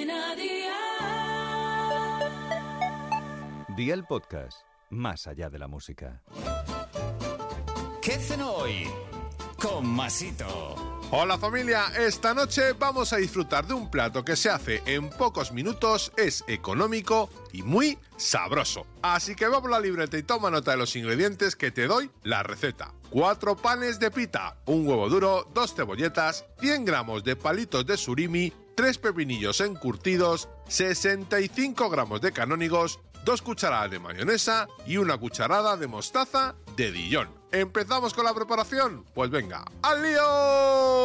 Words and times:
Cadena 0.00 0.34
Dial. 0.34 0.70
Día 3.76 3.94
el 3.94 4.04
podcast, 4.04 4.62
más 4.88 5.26
allá 5.26 5.50
de 5.50 5.58
la 5.58 5.68
música. 5.68 6.22
¿Qué 8.00 8.12
cenó 8.12 8.50
hoy? 8.52 8.88
Con 9.60 9.86
Masito. 9.86 10.74
Hola 11.10 11.36
familia, 11.38 11.86
esta 11.98 12.32
noche 12.32 12.72
vamos 12.78 13.12
a 13.12 13.16
disfrutar 13.16 13.66
de 13.66 13.74
un 13.74 13.90
plato 13.90 14.24
que 14.24 14.36
se 14.36 14.48
hace 14.48 14.80
en 14.86 15.10
pocos 15.10 15.52
minutos, 15.52 16.12
es 16.16 16.44
económico 16.46 17.28
y 17.52 17.62
muy 17.62 17.98
sabroso. 18.16 18.86
Así 19.02 19.34
que 19.34 19.48
vamos 19.48 19.68
a 19.68 19.72
la 19.72 19.80
libreta 19.80 20.16
y 20.16 20.22
toma 20.22 20.50
nota 20.50 20.70
de 20.70 20.76
los 20.76 20.94
ingredientes 20.96 21.56
que 21.56 21.72
te 21.72 21.88
doy 21.88 22.10
la 22.22 22.44
receta. 22.44 22.94
4 23.10 23.56
panes 23.56 23.98
de 23.98 24.12
pita, 24.12 24.56
un 24.66 24.86
huevo 24.86 25.08
duro, 25.08 25.50
2 25.52 25.74
cebolletas, 25.74 26.46
100 26.60 26.84
gramos 26.84 27.24
de 27.24 27.34
palitos 27.34 27.84
de 27.84 27.96
surimi, 27.96 28.52
3 28.74 28.98
pepinillos 28.98 29.60
encurtidos, 29.60 30.48
65 30.68 31.90
gramos 31.90 32.20
de 32.20 32.32
canónigos, 32.32 33.00
2 33.24 33.42
cucharadas 33.42 33.90
de 33.90 33.98
mayonesa 33.98 34.68
y 34.86 34.96
una 34.96 35.18
cucharada 35.18 35.76
de 35.76 35.86
mostaza 35.86 36.54
de 36.76 36.90
Dijon. 36.92 37.28
¿Empezamos 37.52 38.14
con 38.14 38.24
la 38.24 38.34
preparación? 38.34 39.04
Pues 39.14 39.30
venga, 39.30 39.64
¡al 39.82 40.02
lío! 40.02 40.99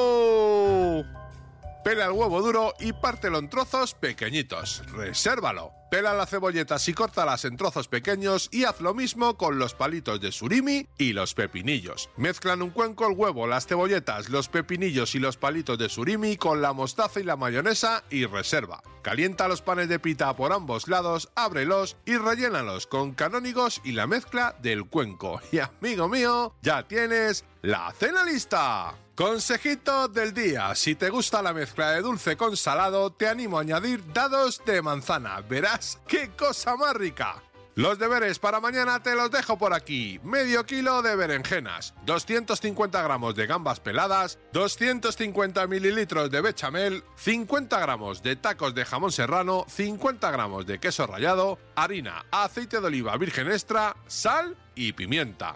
Pela 1.85 2.05
el 2.05 2.13
huevo 2.13 2.41
duro 2.41 2.73
y 2.79 2.93
pártelo 2.93 3.37
en 3.37 3.47
trozos 3.47 3.93
pequeñitos. 3.93 4.81
Resérvalo. 4.93 5.71
Pela 5.91 6.15
las 6.15 6.31
cebolletas 6.31 6.89
y 6.89 6.95
córtalas 6.95 7.45
en 7.45 7.57
trozos 7.57 7.87
pequeños 7.87 8.49
y 8.51 8.63
haz 8.63 8.81
lo 8.81 8.95
mismo 8.95 9.37
con 9.37 9.59
los 9.59 9.75
palitos 9.75 10.19
de 10.19 10.31
surimi 10.31 10.87
y 10.97 11.13
los 11.13 11.35
pepinillos. 11.35 12.09
Mezcla 12.17 12.53
en 12.53 12.63
un 12.63 12.71
cuenco 12.71 13.05
el 13.05 13.15
huevo, 13.15 13.45
las 13.45 13.67
cebolletas, 13.67 14.29
los 14.29 14.49
pepinillos 14.49 15.13
y 15.13 15.19
los 15.19 15.37
palitos 15.37 15.77
de 15.77 15.87
surimi 15.87 16.37
con 16.37 16.59
la 16.59 16.73
mostaza 16.73 17.19
y 17.19 17.23
la 17.23 17.35
mayonesa 17.35 18.03
y 18.09 18.25
reserva. 18.25 18.81
Calienta 19.03 19.47
los 19.47 19.61
panes 19.61 19.87
de 19.87 19.99
pita 19.99 20.35
por 20.35 20.53
ambos 20.53 20.87
lados, 20.87 21.29
ábrelos 21.35 21.97
y 22.03 22.17
rellénalos 22.17 22.87
con 22.87 23.13
canónigos 23.13 23.79
y 23.83 23.91
la 23.91 24.07
mezcla 24.07 24.55
del 24.59 24.85
cuenco. 24.89 25.39
Y 25.51 25.59
amigo 25.59 26.09
mío, 26.09 26.55
ya 26.63 26.87
tienes 26.87 27.45
la 27.61 27.93
cena 27.95 28.23
lista. 28.23 28.95
Consejito 29.15 30.09
del 30.09 30.33
día, 30.33 30.75
si 30.75 30.93
te 30.93 31.09
gusta 31.09 31.41
la 31.41 31.53
mezcla 31.53 31.91
de 31.91 32.01
dulce 32.01 32.35
con 32.35 32.57
salado, 32.57 33.13
te 33.13 33.29
animo 33.29 33.57
a 33.57 33.61
añadir 33.61 34.03
dados 34.11 34.61
de 34.65 34.81
manzana, 34.81 35.39
verás 35.39 36.01
qué 36.05 36.31
cosa 36.31 36.75
más 36.75 36.93
rica. 36.95 37.41
Los 37.75 37.97
deberes 37.97 38.39
para 38.39 38.59
mañana 38.59 39.01
te 39.01 39.15
los 39.15 39.31
dejo 39.31 39.57
por 39.57 39.73
aquí. 39.73 40.19
Medio 40.21 40.65
kilo 40.65 41.01
de 41.01 41.15
berenjenas, 41.15 41.93
250 42.05 43.01
gramos 43.01 43.35
de 43.35 43.47
gambas 43.47 43.79
peladas, 43.79 44.37
250 44.51 45.65
mililitros 45.67 46.29
de 46.29 46.41
bechamel, 46.41 47.01
50 47.15 47.79
gramos 47.79 48.21
de 48.21 48.35
tacos 48.35 48.75
de 48.75 48.83
jamón 48.83 49.13
serrano, 49.13 49.65
50 49.69 50.29
gramos 50.29 50.65
de 50.65 50.79
queso 50.79 51.07
rallado, 51.07 51.57
harina, 51.75 52.25
aceite 52.31 52.81
de 52.81 52.87
oliva 52.87 53.15
virgen 53.15 53.49
extra, 53.49 53.95
sal 54.07 54.57
y 54.75 54.91
pimienta. 54.91 55.55